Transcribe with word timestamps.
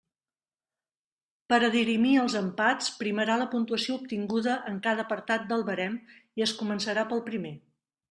Per 1.53 1.59
a 1.67 1.69
dirimir 1.75 2.13
els 2.21 2.37
empats 2.41 2.89
primarà 3.03 3.37
la 3.43 3.49
puntuació 3.53 4.01
obtinguda 4.01 4.59
en 4.73 4.83
cada 4.89 5.07
apartat 5.09 5.49
del 5.55 5.71
barem, 5.73 6.03
i 6.41 6.49
es 6.51 6.59
començarà 6.65 7.09
pel 7.15 7.27
primer. 7.33 7.59